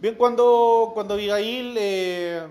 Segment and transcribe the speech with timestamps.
[0.00, 2.46] Bien, cuando, cuando Abigail eh,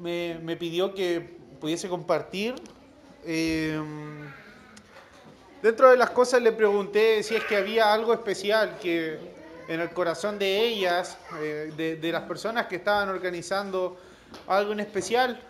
[0.00, 1.20] me, pidió que
[1.60, 2.56] pudiese compartir,
[3.24, 3.80] eh,
[5.62, 9.20] dentro de las cosas le pregunté si es que había algo especial que
[9.68, 13.96] en el corazón de ellas, eh, de, de las personas que estaban organizando
[14.48, 15.40] algo en especial.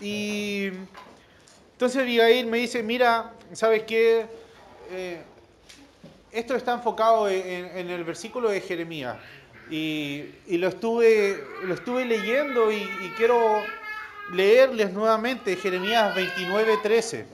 [0.00, 0.68] Y
[1.72, 4.26] entonces Abigail me dice, mira, ¿sabes qué?
[4.92, 5.20] Eh,
[6.30, 9.16] esto está enfocado en, en el versículo de Jeremías.
[9.70, 13.62] Y, lo, estuve, lo estuve leyendo y, y quiero
[14.32, 17.26] leerles nuevamente Jeremías 29, 13.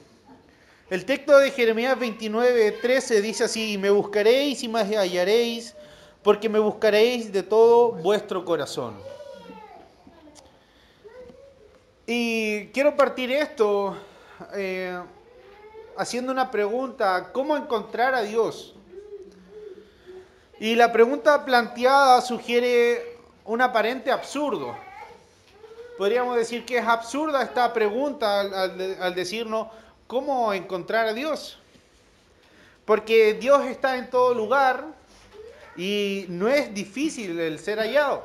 [0.90, 5.74] El texto de Jeremías 29, 13 dice así, me buscaréis y me hallaréis,
[6.22, 8.94] porque me buscaréis de todo vuestro corazón.
[12.06, 13.96] Y quiero partir esto
[14.54, 15.00] eh,
[15.96, 18.73] haciendo una pregunta, ¿cómo encontrar a Dios?
[20.60, 24.76] Y la pregunta planteada sugiere un aparente absurdo.
[25.98, 29.68] Podríamos decir que es absurda esta pregunta al, decirnos
[30.06, 31.58] cómo encontrar a Dios.
[32.84, 34.84] Porque Dios está en todo lugar
[35.76, 38.24] y no es difícil el ser hallado.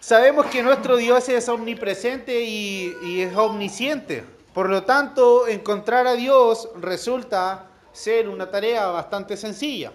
[0.00, 4.24] Sabemos que nuestro Dios es omnipresente y, es omnisciente.
[4.52, 9.92] Por lo tanto, encontrar a Dios resulta ser una tarea bastante sencilla.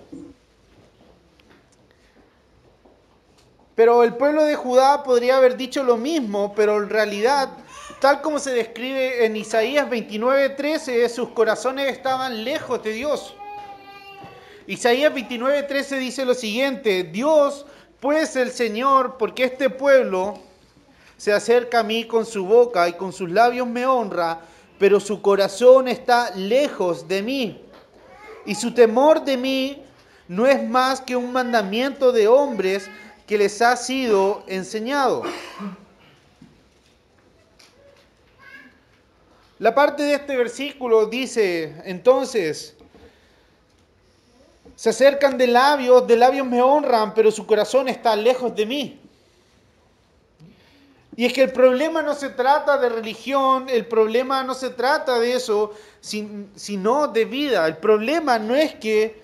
[3.78, 7.50] Pero el pueblo de Judá podría haber dicho lo mismo, pero en realidad,
[8.02, 13.36] tal como se describe en Isaías 29:13, sus corazones estaban lejos de Dios.
[14.66, 17.68] Isaías 29:13 dice lo siguiente, Dios
[18.00, 20.40] pues el Señor, porque este pueblo
[21.16, 24.42] se acerca a mí con su boca y con sus labios me honra,
[24.80, 27.62] pero su corazón está lejos de mí.
[28.44, 29.84] Y su temor de mí
[30.28, 32.90] no es más que un mandamiento de hombres
[33.28, 35.24] que les ha sido enseñado.
[39.60, 42.76] La parte de este versículo dice entonces,
[44.76, 49.00] se acercan de labios, de labios me honran, pero su corazón está lejos de mí.
[51.18, 55.20] Y es que el problema no se trata de religión, el problema no se trata
[55.20, 57.66] de eso, sino de vida.
[57.66, 59.20] El problema no es que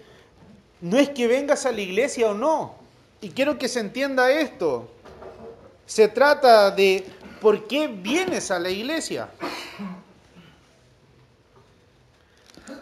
[0.81, 2.82] no es que vengas a la iglesia o no.
[3.23, 4.89] Y quiero que se entienda esto.
[5.85, 7.05] Se trata de
[7.39, 9.29] por qué vienes a la iglesia.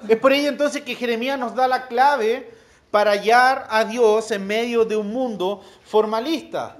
[0.10, 2.52] Es por ello entonces que Jeremías nos da la clave
[2.90, 6.76] para hallar a Dios en medio de un mundo formalista,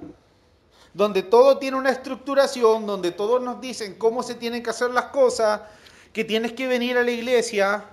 [0.92, 5.04] donde todo tiene una estructuración, donde todos nos dicen cómo se tienen que hacer las
[5.06, 5.60] cosas,
[6.12, 7.84] que tienes que venir a la iglesia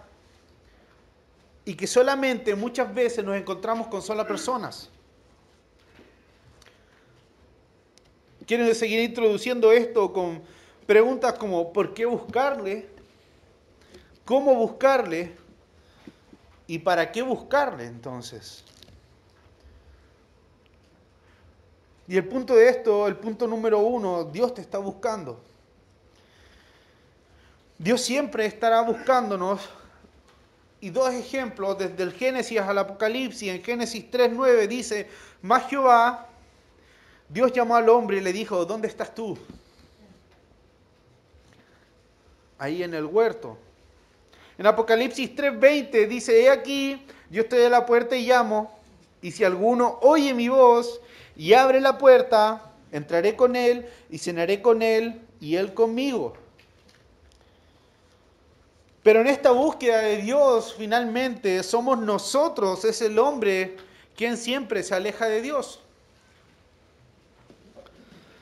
[1.63, 4.89] y que solamente muchas veces nos encontramos con solas personas.
[8.49, 10.41] Quiero seguir introduciendo esto con
[10.87, 12.89] preguntas como ¿por qué buscarle?
[14.25, 15.35] ¿Cómo buscarle?
[16.65, 18.63] ¿Y para qué buscarle entonces?
[22.07, 25.39] Y el punto de esto, el punto número uno, Dios te está buscando.
[27.77, 29.69] Dios siempre estará buscándonos.
[30.81, 35.07] Y dos ejemplos, desde el Génesis al Apocalipsis, en Génesis 3.9 dice,
[35.43, 36.28] más Jehová,
[37.29, 39.37] Dios llamó al hombre y le dijo, ¿dónde estás tú?
[42.57, 43.57] Ahí en el huerto.
[44.57, 48.77] En Apocalipsis 3:20 dice, he aquí, yo estoy a la puerta y llamo,
[49.21, 50.99] y si alguno oye mi voz
[51.37, 56.33] y abre la puerta, entraré con él y cenaré con él y él conmigo.
[59.03, 63.77] Pero en esta búsqueda de Dios, finalmente, somos nosotros, es el hombre
[64.15, 65.79] quien siempre se aleja de Dios.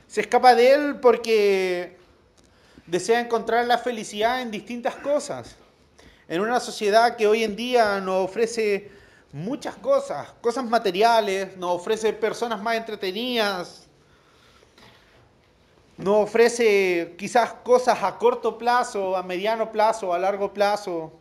[0.07, 1.97] Se escapa de él porque
[2.85, 5.55] desea encontrar la felicidad en distintas cosas
[6.27, 8.91] en una sociedad que hoy en día nos ofrece
[9.31, 13.87] muchas cosas, cosas materiales, nos ofrece personas más entretenidas,
[15.97, 21.11] nos ofrece quizás cosas a corto plazo, a mediano plazo, a largo plazo,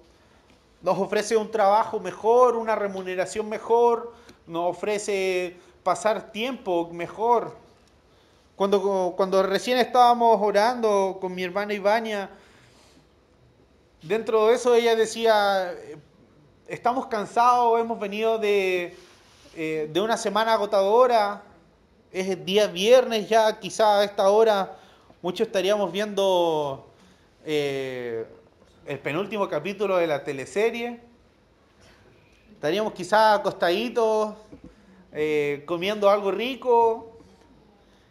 [0.82, 4.12] nos ofrece un trabajo mejor, una remuneración mejor,
[4.46, 7.65] nos ofrece pasar tiempo mejor.
[8.56, 12.30] Cuando, cuando recién estábamos orando con mi hermana Ivania,
[14.00, 15.74] dentro de eso ella decía,
[16.66, 18.96] estamos cansados, hemos venido de,
[19.54, 21.42] eh, de una semana agotadora,
[22.10, 24.78] es día viernes ya, quizá a esta hora
[25.20, 26.86] muchos estaríamos viendo
[27.44, 28.24] eh,
[28.86, 30.98] el penúltimo capítulo de la teleserie,
[32.54, 34.34] estaríamos quizá acostaditos
[35.12, 37.15] eh, comiendo algo rico,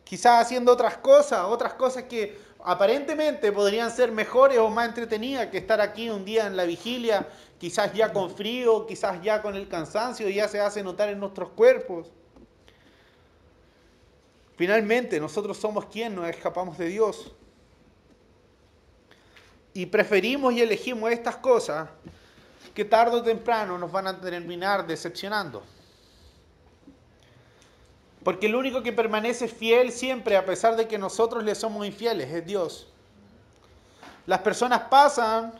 [0.05, 5.57] quizás haciendo otras cosas, otras cosas que aparentemente podrían ser mejores o más entretenidas que
[5.57, 7.27] estar aquí un día en la vigilia,
[7.59, 11.49] quizás ya con frío, quizás ya con el cansancio, ya se hace notar en nuestros
[11.49, 12.07] cuerpos.
[14.55, 17.33] Finalmente, nosotros somos quienes nos escapamos de Dios.
[19.73, 21.89] Y preferimos y elegimos estas cosas
[22.73, 25.63] que tarde o temprano nos van a terminar decepcionando.
[28.25, 32.33] Porque el único que permanece fiel siempre, a pesar de que nosotros le somos infieles,
[32.33, 32.87] es Dios.
[34.25, 35.53] Las personas pasan,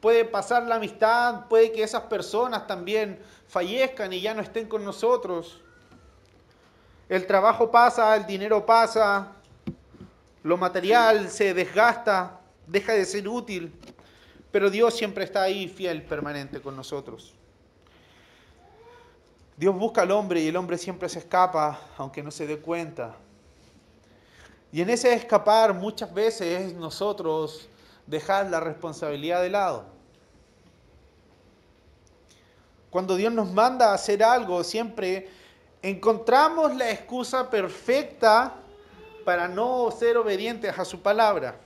[0.00, 4.84] puede pasar la amistad, puede que esas personas también fallezcan y ya no estén con
[4.84, 5.60] nosotros.
[7.08, 9.28] El trabajo pasa, el dinero pasa,
[10.42, 13.72] lo material se desgasta, deja de ser útil,
[14.50, 17.32] pero Dios siempre está ahí fiel, permanente con nosotros.
[19.56, 23.14] Dios busca al hombre y el hombre siempre se escapa, aunque no se dé cuenta.
[24.72, 27.68] Y en ese escapar muchas veces es nosotros
[28.06, 29.84] dejar la responsabilidad de lado.
[32.90, 35.28] Cuando Dios nos manda a hacer algo, siempre
[35.82, 38.54] encontramos la excusa perfecta
[39.24, 41.60] para no ser obedientes a su palabra.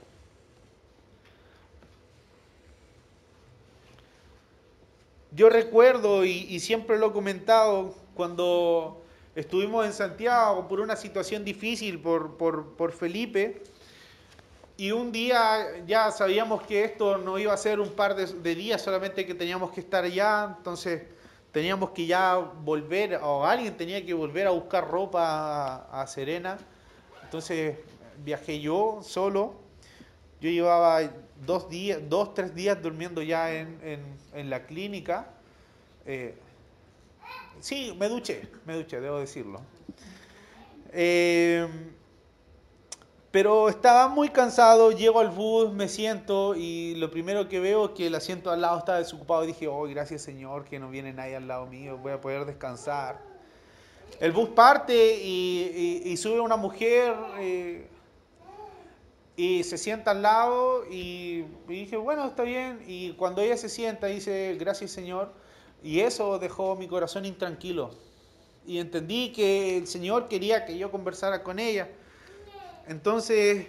[5.31, 9.03] Yo recuerdo, y, siempre lo he comentado, cuando
[9.35, 13.61] estuvimos en Santiago por una situación difícil por, por, Felipe,
[14.75, 18.81] y un día ya sabíamos que esto no iba a ser un par de, días,
[18.81, 21.03] solamente que teníamos que estar allá, entonces
[21.51, 26.57] teníamos que ya volver, o alguien tenía que volver a buscar ropa a, Serena,
[27.23, 27.77] entonces
[28.23, 29.53] viajé yo solo,
[30.41, 31.01] yo llevaba
[31.45, 33.77] dos días, dos, tres días durmiendo ya en,
[34.33, 35.27] en, la clínica.
[36.05, 36.35] Eh,
[37.59, 39.61] sí, me duché, me duché, debo decirlo.
[40.91, 41.67] Eh,
[43.31, 47.91] pero estaba muy cansado, llego al bus, me siento y lo primero que veo es
[47.91, 49.43] que el asiento al lado está desocupado.
[49.43, 52.45] Y dije, oh, gracias Señor que no viene nadie al lado mío, voy a poder
[52.45, 53.19] descansar.
[54.19, 57.15] El bus parte y, sube una mujer.
[57.39, 57.87] Eh,
[59.39, 62.83] y se sienta al lado y, dije, bueno, está bien.
[62.85, 65.31] Y cuando ella se sienta, dice, gracias Señor.
[65.81, 67.91] Y eso dejó mi corazón intranquilo.
[68.67, 71.87] Y entendí que el Señor quería que yo conversara con ella.
[72.85, 73.67] Entonces,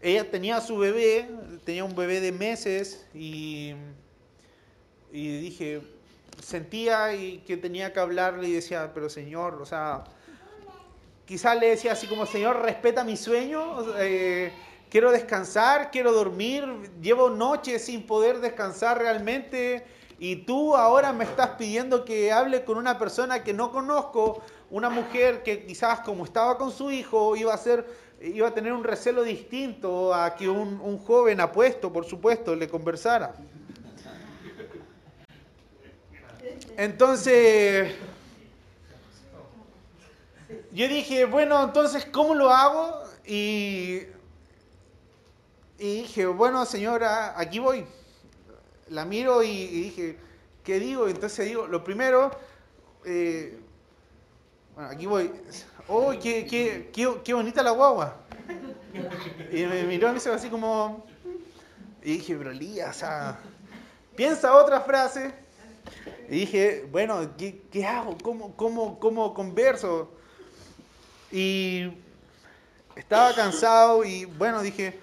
[0.00, 1.28] ella tenía su bebé,
[1.64, 3.74] tenía un bebé de meses y,
[5.10, 5.82] y dije,
[6.40, 10.04] sentía y que tenía que hablarle y decía, pero Señor, o sea,
[11.26, 14.52] quizás le decía así como, Señor, respeta mi sueño, eh,
[14.90, 16.64] quiero descansar, quiero dormir,
[17.00, 19.84] llevo noches sin poder descansar realmente
[20.18, 24.90] y tú ahora me estás pidiendo que hable con una persona que no conozco, una
[24.90, 28.84] mujer que quizás como estaba con su hijo iba a ser iba a tener un
[28.84, 33.34] recelo distinto a que un, un joven apuesto, por supuesto, le conversara.
[36.76, 37.94] Entonces,
[40.74, 43.00] yo dije, bueno, entonces, ¿cómo lo hago?
[43.24, 44.00] Y,
[45.78, 47.86] y dije, bueno, señora, aquí voy.
[48.88, 50.18] La miro y, dije,
[50.64, 51.06] ¿qué digo?
[51.06, 52.32] Entonces digo, lo primero,
[53.04, 53.56] eh,
[54.74, 55.30] bueno, aquí voy.
[55.86, 56.90] ¡Oh, qué, qué,
[57.22, 58.16] qué, bonita la guagua!
[59.52, 61.06] Y me miró me hizo así como...
[62.02, 63.38] Y dije, pero Lía, o sea,
[64.16, 65.32] piensa otra frase.
[66.28, 68.18] Y dije, bueno, ¿qué, qué hago?
[68.20, 70.10] ¿Cómo, cómo, ¿Cómo converso?
[71.30, 71.90] Y
[72.96, 74.98] estaba cansado y bueno, dije,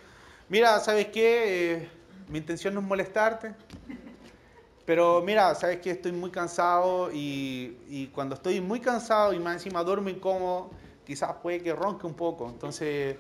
[0.50, 1.74] mira, ¿sabes qué?
[1.74, 1.90] Eh,
[2.30, 3.54] mi intención no es molestarte,
[4.86, 5.92] pero mira, ¿sabes qué?
[5.92, 10.72] Estoy muy cansado y, y, cuando estoy muy cansado y más encima duermo incómodo,
[11.06, 12.48] quizás puede que ronque un poco.
[12.50, 13.18] Entonces,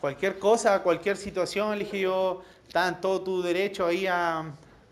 [0.00, 4.44] cualquier cosa, cualquier situación, le dije yo, está en todo tu derecho ahí a,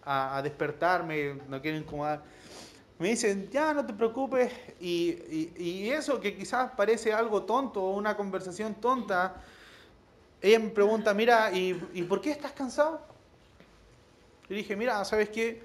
[0.04, 2.22] a, a despertarme, no quiero incomodar
[3.00, 8.74] me dicen, ya no te preocupes, y, eso que quizás parece algo tonto, una conversación
[8.74, 9.36] tonta,
[10.42, 11.72] ella me pregunta, mira, ¿y,
[12.06, 13.00] por qué estás cansado?
[14.48, 15.62] Le dije, mira, ¿sabes qué?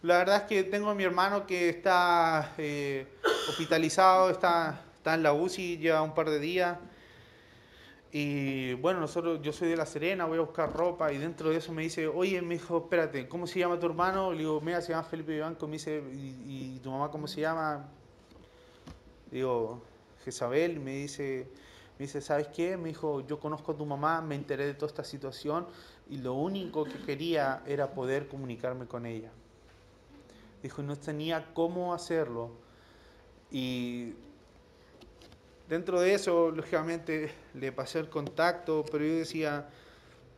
[0.00, 3.06] La verdad es que tengo a mi hermano que está eh,
[3.50, 6.78] hospitalizado, está, está en la UCI, lleva un par de días,
[8.10, 11.56] y bueno, nosotros, yo soy de La Serena, voy a buscar ropa y dentro de
[11.56, 14.32] eso me dice, oye, me dijo, espérate, ¿cómo se llama tu hermano?
[14.32, 15.66] Le digo, mira, se llama Felipe Vivanco.
[15.66, 17.86] Me dice, ¿y, tu mamá cómo se llama?
[19.30, 19.82] Digo,
[20.24, 20.80] Jezabel.
[20.80, 21.48] Me dice,
[21.98, 22.78] me dice, ¿sabes qué?
[22.78, 25.66] Me dijo, yo conozco a tu mamá, me enteré de toda esta situación
[26.08, 29.30] y lo único que quería era poder comunicarme con ella.
[30.62, 32.52] Dijo, no tenía cómo hacerlo.
[33.50, 34.14] Y
[35.68, 39.68] dentro de eso, lógicamente, le pasé el contacto, pero yo decía,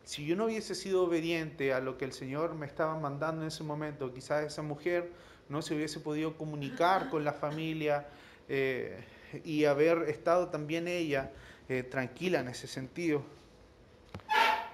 [0.05, 3.49] si yo no hubiese sido obediente a lo que el Señor me estaba mandando en
[3.49, 5.11] ese momento, quizás esa mujer
[5.49, 8.09] no se hubiese podido comunicar con la familia
[8.49, 9.05] eh,
[9.45, 11.31] y haber estado también ella
[11.69, 13.23] eh, tranquila en ese sentido.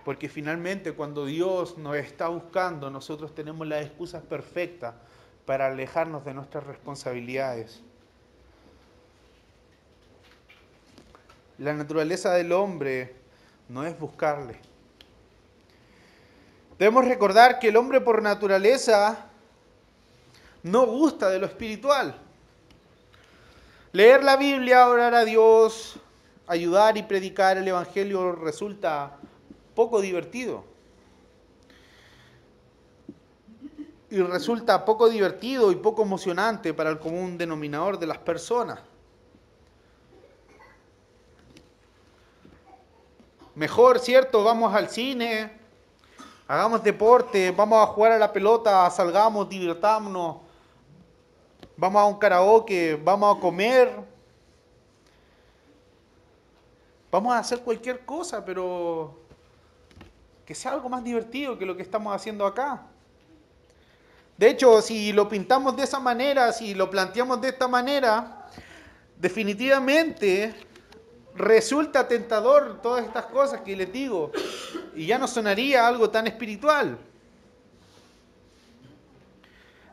[0.05, 4.95] Porque finalmente cuando Dios nos está buscando, nosotros tenemos las excusas perfectas
[5.45, 7.83] para alejarnos de nuestras responsabilidades.
[11.59, 13.15] La naturaleza del hombre
[13.69, 14.59] no es buscarle.
[16.79, 19.27] Debemos recordar que el hombre por naturaleza
[20.63, 22.21] no gusta de lo espiritual.
[23.93, 25.99] Leer la Biblia, orar a Dios,
[26.47, 29.17] ayudar y predicar el Evangelio resulta
[29.75, 30.65] poco divertido.
[34.11, 38.81] Y resulta poco divertido y poco emocionante para el común denominador de las personas.
[43.57, 44.45] Mejor, ¿cierto?
[44.45, 45.51] Vamos al cine,
[46.47, 50.37] hagamos deporte, vamos a jugar a la pelota, salgamos, divirtámonos,
[51.75, 53.91] vamos a un karaoke, vamos a comer,
[57.11, 59.19] vamos a hacer cualquier cosa, pero
[60.45, 62.83] que sea algo más divertido que lo que estamos haciendo acá.
[64.37, 68.49] De hecho, si lo pintamos de esa manera, si lo planteamos de esta manera,
[69.19, 70.66] definitivamente
[71.37, 74.33] resulta tentador todas estas cosas que les digo
[74.95, 76.99] y ya no sonaría algo tan espiritual.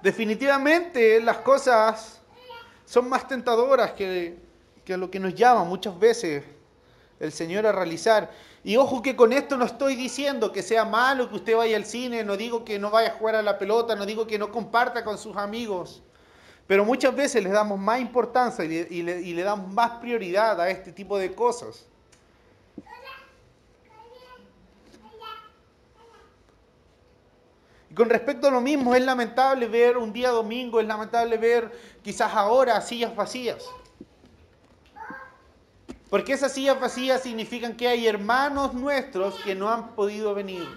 [0.02, 2.22] Definitivamente las cosas
[2.86, 4.38] son más tentadoras que,
[4.84, 6.44] que lo que nos llama muchas veces
[7.20, 8.32] el Señor a realizar.
[8.64, 11.86] Y ojo que con esto no estoy diciendo que sea malo que usted vaya al
[11.86, 14.52] cine, no digo que no vaya a jugar a la pelota, no digo que no
[14.52, 16.02] comparta con sus amigos.
[16.68, 21.18] Pero muchas veces les damos más importancia y le, damos más prioridad a este tipo
[21.18, 21.86] de cosas.
[27.90, 31.72] Y con respecto a lo mismo, es lamentable ver un día domingo, es lamentable ver
[32.02, 33.64] quizás ahora sillas vacías.
[36.10, 40.68] Porque esas sillas vacías significan que hay hermanos nuestros que no han podido venir,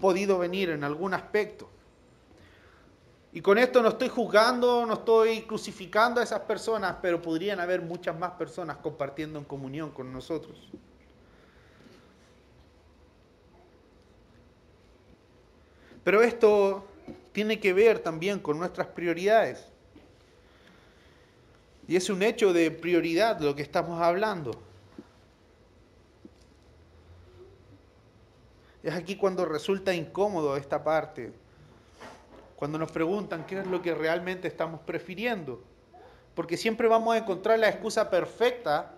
[0.00, 1.70] podido venir en algún aspecto.
[3.32, 7.82] Y con esto no estoy juzgando, no estoy crucificando a esas personas, pero podrían haber
[7.82, 10.56] muchas más personas compartiendo en comunión con nosotros.
[16.02, 16.86] Pero esto
[17.32, 19.66] tiene que ver también con nuestras prioridades.
[21.86, 24.52] Y es un hecho de prioridad lo que estamos hablando.
[28.82, 31.32] Es aquí cuando resulta incómodo esta parte
[32.58, 35.62] cuando nos preguntan qué es lo que realmente estamos prefiriendo.
[36.34, 38.96] Porque siempre vamos a encontrar la excusa perfecta,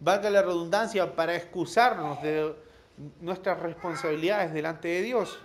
[0.00, 2.52] valga la redundancia, para excusarnos de
[3.20, 5.38] nuestras responsabilidades delante de Dios.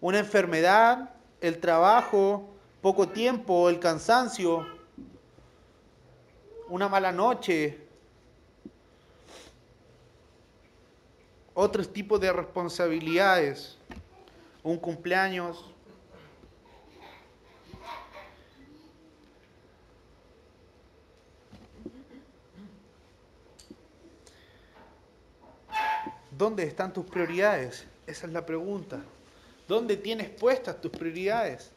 [0.00, 1.10] Una enfermedad,
[1.42, 2.48] el trabajo,
[2.80, 4.66] poco tiempo, el cansancio,
[6.70, 7.86] una mala noche,
[11.52, 13.76] otros tipos de responsabilidades,
[14.62, 15.74] un cumpleaños,
[26.38, 27.84] ¿Dónde están tus prioridades?
[28.06, 29.00] Esa es la pregunta.
[29.66, 31.72] ¿Dónde tienes puestas tus prioridades?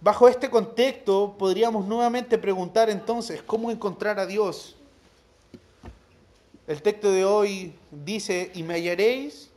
[0.00, 4.74] Bajo este contexto podríamos nuevamente preguntar entonces, ¿cómo encontrar a Dios?
[6.66, 9.48] El texto de hoy dice, y me hallaréis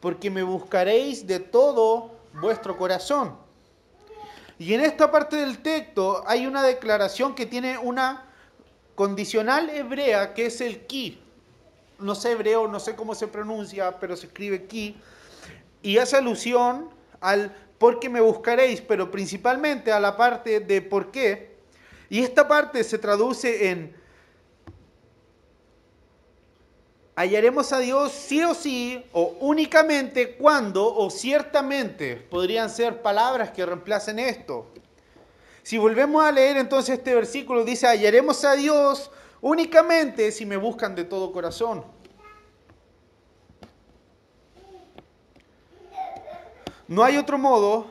[0.00, 3.34] porque me buscaréis de todo vuestro corazón.
[4.58, 8.26] Y en esta parte del texto hay una declaración que tiene una
[8.94, 11.22] condicional hebrea que es el ki
[11.98, 14.96] no sé hebreo, no sé cómo se pronuncia, pero se escribe aquí,
[15.82, 16.90] y hace alusión
[17.20, 21.56] al por qué me buscaréis, pero principalmente a la parte de por qué.
[22.10, 23.94] Y esta parte se traduce en
[27.18, 33.66] hallaremos a Dios sí o sí, o únicamente cuando, o ciertamente, podrían ser palabras que
[33.66, 34.66] reemplacen esto.
[35.64, 40.94] Si volvemos a leer entonces este versículo, dice, hallaremos a Dios únicamente si me buscan
[40.94, 41.84] de todo corazón.
[46.86, 47.86] No hay otro modo,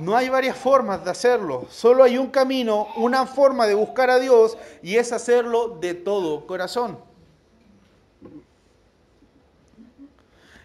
[0.00, 4.18] no hay varias formas de hacerlo, solo hay un camino, una forma de buscar a
[4.18, 6.98] Dios y es hacerlo de todo corazón.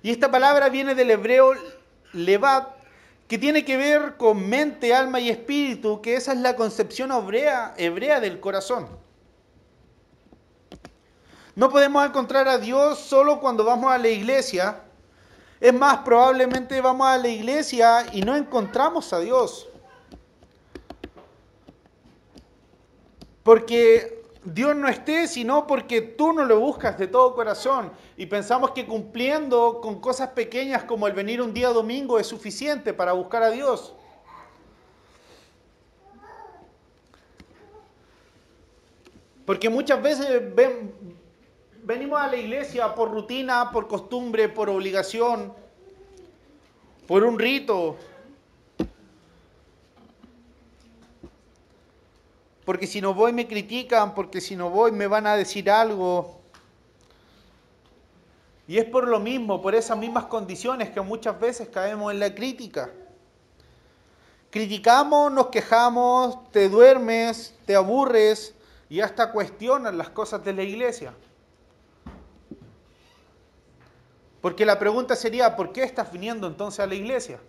[0.03, 1.53] Y esta palabra viene del hebreo
[2.13, 2.69] levat,
[3.27, 7.73] que tiene que ver con mente, alma y espíritu, que esa es la concepción hebrea,
[7.77, 8.87] hebrea del corazón.
[11.55, 14.81] No podemos encontrar a Dios solo cuando vamos a la iglesia.
[15.59, 19.67] Es más, probablemente vamos a la iglesia y no encontramos a Dios.
[23.43, 27.91] Porque Dios no esté, sino porque tú no lo buscas de todo corazón.
[28.15, 32.93] Y pensamos que cumpliendo con cosas pequeñas como el venir un día domingo es suficiente
[32.93, 33.93] para buscar a Dios.
[39.45, 40.55] Porque muchas veces
[41.83, 45.53] venimos a la iglesia por rutina, por costumbre, por obligación,
[47.07, 47.97] por un rito.
[52.65, 56.39] Porque si no voy me critican, porque si no voy me van a decir algo.
[58.67, 62.33] Y es por lo mismo, por esas mismas condiciones que muchas veces caemos en la
[62.33, 62.89] crítica.
[64.49, 68.53] Criticamos, nos quejamos, te duermes, te aburres
[68.89, 71.13] y hasta cuestionan las cosas de la iglesia.
[74.41, 77.39] Porque la pregunta sería, ¿por qué estás viniendo entonces a la iglesia?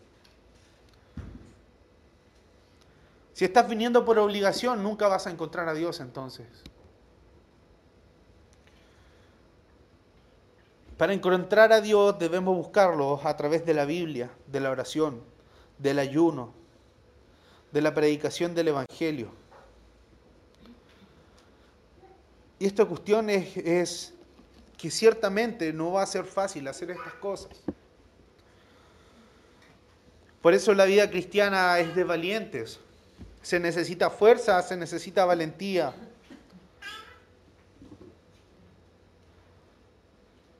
[3.32, 6.46] Si estás viniendo por obligación, nunca vas a encontrar a Dios entonces.
[10.98, 15.22] Para encontrar a Dios debemos buscarlo a través de la Biblia, de la oración,
[15.78, 16.52] del ayuno,
[17.72, 19.30] de la predicación del Evangelio.
[22.58, 24.14] Y esta cuestión es, es
[24.82, 27.52] que ciertamente no va a ser fácil hacer estas cosas.
[30.40, 32.80] Por eso la vida cristiana es de valientes.
[33.42, 35.94] Se necesita fuerza, se necesita valentía.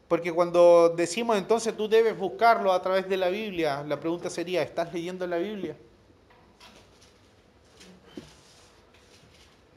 [0.07, 4.63] Porque cuando decimos entonces tú debes buscarlo a través de la Biblia, la pregunta sería,
[4.63, 5.77] ¿estás leyendo la Biblia?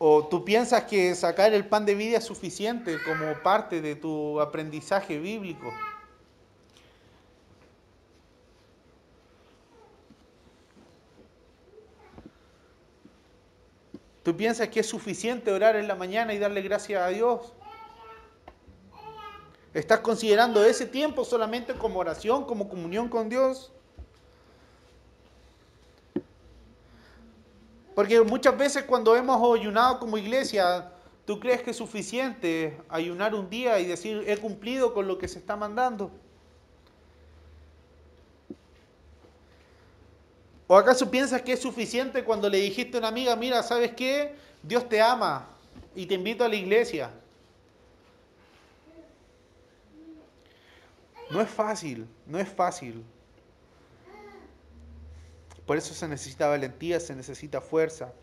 [0.07, 4.39] ¿O tú piensas que sacar el pan de vida es suficiente como parte de tu
[4.39, 5.73] aprendizaje bíblico?
[14.21, 17.53] ¿Tú piensas que es suficiente orar en la mañana y darle gracias a Dios?
[19.73, 23.71] ¿Estás considerando ese tiempo solamente como oración, como comunión con Dios?
[27.95, 30.91] Porque muchas veces cuando hemos ayunado como iglesia,
[31.25, 35.29] ¿tú crees que es suficiente ayunar un día y decir, he cumplido con lo que
[35.29, 36.11] se está mandando?
[40.67, 44.35] ¿O acaso piensas que es suficiente cuando le dijiste a una amiga, mira, ¿sabes qué?
[44.61, 45.47] Dios te ama
[45.95, 47.11] y te invito a la iglesia?
[51.29, 53.05] No es fácil, no es fácil.
[55.65, 58.13] Por eso se necesita valentía, se necesita fuerza.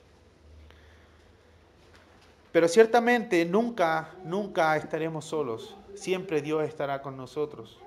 [2.52, 5.74] Pero ciertamente nunca, nunca estaremos solos.
[5.94, 7.78] Siempre Dios estará con nosotros.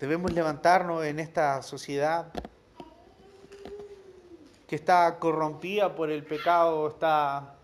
[0.00, 2.32] Debemos levantarnos en esta sociedad
[4.68, 7.57] que está corrompida por el pecado, está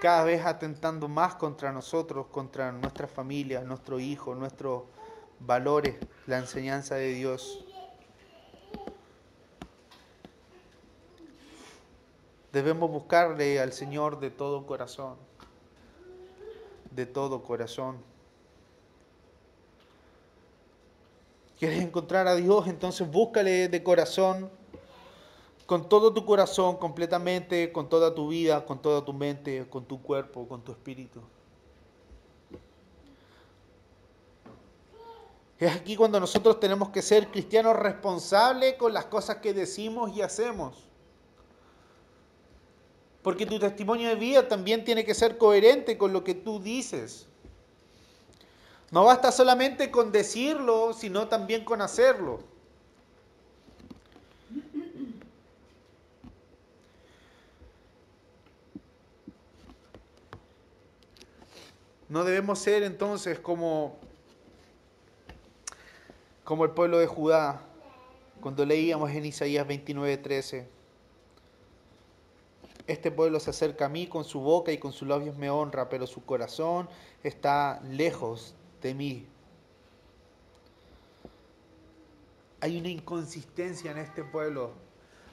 [0.00, 4.84] cada vez atentando más contra nosotros, contra nuestra familia, nuestro hijo, nuestros
[5.40, 7.64] valores, la enseñanza de Dios.
[12.52, 15.16] Debemos buscarle al Señor de todo corazón,
[16.90, 17.98] de todo corazón.
[21.58, 22.68] ¿Quieres encontrar a Dios?
[22.68, 24.57] Entonces búscale de corazón
[25.68, 30.00] con todo tu corazón, completamente, con toda tu vida, con toda tu mente, con tu
[30.00, 31.20] cuerpo, con tu espíritu.
[35.58, 40.22] Es aquí cuando nosotros tenemos que ser cristianos responsables con las cosas que decimos y
[40.22, 40.74] hacemos.
[43.20, 47.26] Porque tu testimonio de vida también tiene que ser coherente con lo que tú dices.
[48.90, 52.40] No basta solamente con decirlo, sino también con hacerlo.
[62.08, 63.96] No debemos ser entonces como,
[66.44, 67.60] como el pueblo de Judá,
[68.40, 70.66] cuando leíamos en Isaías 29:13.
[72.86, 75.90] Este pueblo se acerca a mí con su boca y con sus labios me honra,
[75.90, 76.88] pero su corazón
[77.22, 79.26] está lejos de mí.
[82.60, 84.72] Hay una inconsistencia en este pueblo.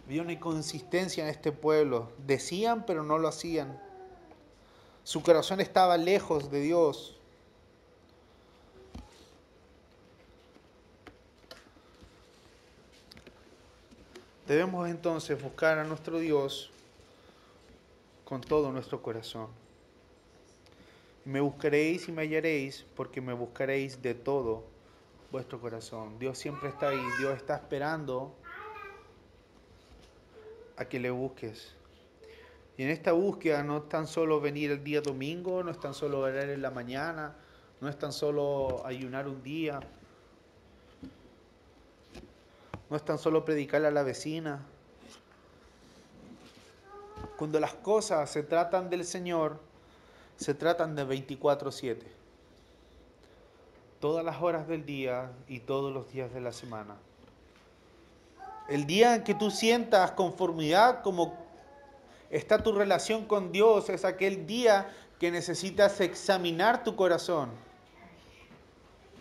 [0.05, 2.11] Había una inconsistencia en este pueblo.
[2.27, 3.81] Decían, pero no lo hacían.
[5.05, 7.15] Su corazón estaba lejos de Dios.
[14.47, 16.71] Debemos entonces buscar a nuestro Dios
[18.25, 19.47] con todo nuestro corazón.
[21.23, 24.63] Me buscaréis y me hallaréis porque me buscaréis de todo
[25.31, 26.17] vuestro corazón.
[26.17, 28.33] Dios siempre está ahí, Dios está esperando
[30.77, 31.75] a que le busques.
[32.77, 35.93] Y en esta búsqueda no es tan solo venir el día domingo, no es tan
[35.93, 37.33] solo orar en la mañana,
[37.79, 39.79] no es tan solo ayunar un día,
[42.89, 44.59] no es tan solo predicarle a la vecina.
[47.38, 49.59] Cuando las cosas se tratan del Señor,
[50.35, 52.07] se tratan de 24/7.
[54.01, 56.95] Todas las horas del día y todos los días de la semana.
[58.67, 61.44] El día en que tú sientas conformidad como
[62.29, 67.51] está tu relación con Dios, es aquel día que necesitas examinar tu corazón.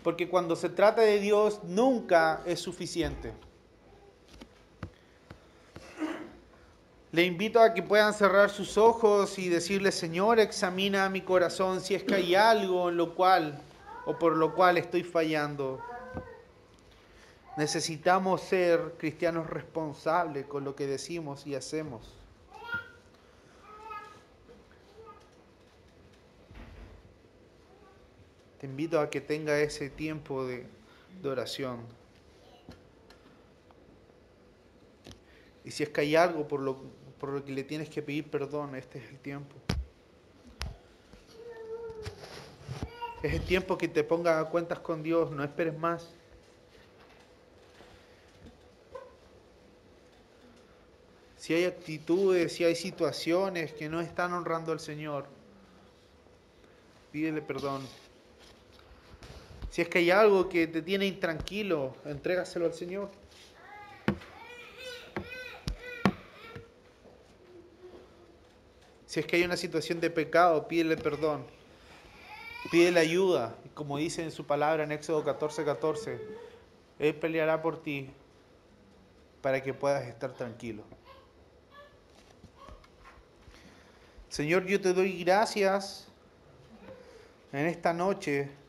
[0.03, 3.33] Porque cuando se trata de Dios nunca es suficiente.
[7.11, 11.95] Le invito a que puedan cerrar sus ojos y decirle, Señor, examina mi corazón si
[11.95, 13.57] es que hay algo en lo cual
[14.05, 15.79] o por lo cual estoy fallando.
[17.57, 22.24] Necesitamos ser cristianos responsables con lo que decimos y hacemos.
[28.65, 30.65] Invito a que tenga ese tiempo de,
[31.21, 31.81] de oración.
[35.63, 36.77] Y si es que hay algo por lo,
[37.19, 39.55] por lo que le tienes que pedir perdón, este es el tiempo.
[43.21, 46.09] Es el tiempo que te pongas a cuentas con Dios, no esperes más.
[51.37, 55.27] Si hay actitudes, si hay situaciones que no están honrando al Señor,
[57.11, 57.83] pídele perdón.
[59.75, 63.11] Si es que hay algo que te tiene intranquilo, entrégaselo al Señor.
[69.05, 71.45] Si es que hay una situación de pecado, pídele perdón.
[72.71, 73.57] Pídele ayuda.
[73.73, 76.21] Como dice en su palabra en Éxodo 14, 14,
[76.97, 78.11] Él peleará por ti
[79.41, 80.83] para que puedas estar tranquilo.
[84.29, 86.07] Señor, yo te doy gracias
[87.51, 88.63] en esta noche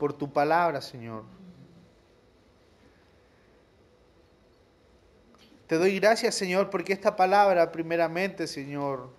[0.00, 1.24] por tu palabra, Señor.
[5.66, 9.10] Te doy gracias, Señor, porque esta palabra, primeramente, Señor,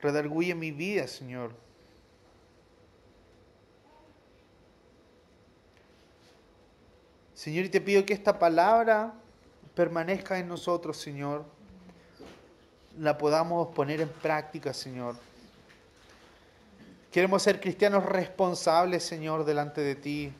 [0.00, 1.50] redarguye mi vida, Señor.
[7.34, 9.14] Señor, y te pido que esta palabra
[9.74, 11.44] permanezca en nosotros, Señor.
[13.00, 15.16] La podamos poner en práctica, Señor.
[17.12, 20.32] Queremos ser cristianos responsables, Señor, delante de ti.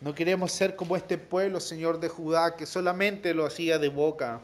[0.00, 4.40] No queremos ser como este pueblo, Señor de Judá, que solamente lo hacía de boca.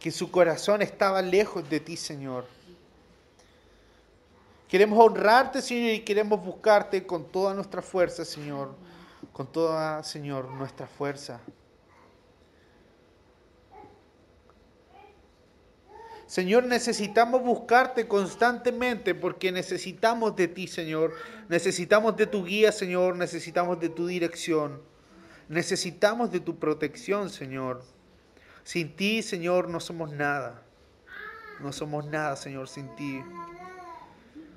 [0.00, 2.46] Que su corazón estaba lejos de ti, Señor.
[4.66, 8.74] Queremos honrarte, Señor, y queremos buscarte con toda nuestra fuerza, Señor.
[9.34, 11.38] Con toda, Señor, nuestra fuerza.
[16.28, 21.14] Señor, necesitamos buscarte constantemente porque necesitamos de ti, Señor.
[21.48, 23.16] Necesitamos de tu guía, Señor.
[23.16, 24.82] Necesitamos de tu dirección.
[25.48, 27.82] Necesitamos de tu protección, Señor.
[28.62, 30.62] Sin ti, Señor, no somos nada.
[31.60, 33.22] No somos nada, Señor, sin ti.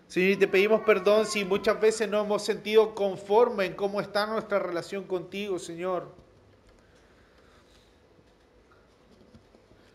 [0.08, 4.60] Señor, te pedimos perdón si muchas veces no hemos sentido conforme en cómo está nuestra
[4.60, 6.14] relación contigo, Señor.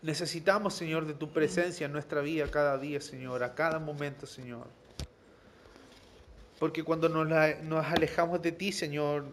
[0.01, 4.67] Necesitamos, Señor, de tu presencia en nuestra vida cada día, Señor, a cada momento, Señor.
[6.59, 7.27] Porque cuando nos,
[7.63, 9.25] nos alejamos de ti, Señor,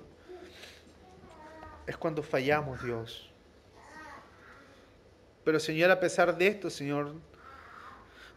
[1.87, 3.31] es cuando fallamos, Dios.
[5.45, 7.13] Pero, Señor, a pesar de esto, Señor,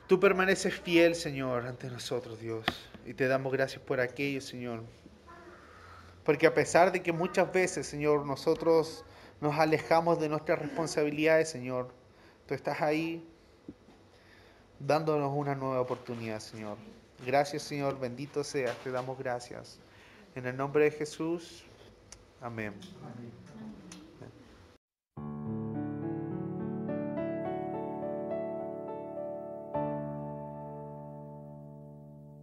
[0.08, 2.66] tú permaneces fiel, Señor, ante nosotros, Dios.
[3.06, 4.84] Y te damos gracias por aquello, Señor.
[6.26, 9.06] Porque a pesar de que muchas veces, Señor, nosotros
[9.40, 11.94] nos alejamos de nuestras responsabilidades, Señor,
[12.48, 13.28] Tú estás ahí
[14.80, 16.78] dándonos una nueva oportunidad, Señor.
[17.26, 18.00] Gracias, Señor.
[18.00, 18.76] Bendito seas.
[18.84, 19.80] Te damos gracias.
[20.36, 21.66] En el nombre de Jesús.
[22.42, 22.74] Amén.
[23.04, 23.47] Amén.